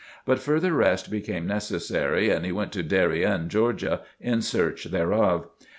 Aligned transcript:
But 0.25 0.39
further 0.39 0.73
rest 0.73 1.11
became 1.11 1.45
necessary 1.45 2.31
and 2.31 2.43
he 2.43 2.51
went 2.51 2.71
to 2.71 2.81
Darien, 2.81 3.49
Georgia, 3.49 4.01
in 4.19 4.41
search 4.41 4.85
thereof. 4.85 5.47